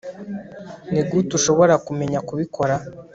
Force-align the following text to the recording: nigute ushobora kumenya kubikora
nigute 0.91 1.31
ushobora 1.39 1.73
kumenya 1.85 2.19
kubikora 2.27 2.75